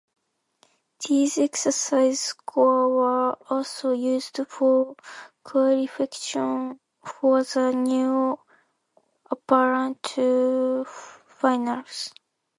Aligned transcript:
These 1.07 1.37
exercise 1.37 2.19
scores 2.19 2.89
were 2.89 3.33
also 3.51 3.91
used 3.91 4.39
for 4.49 4.95
qualification 5.43 6.79
for 7.05 7.43
the 7.43 7.71
new 7.71 8.39
apparatus 9.31 10.87
finals. 11.27 12.15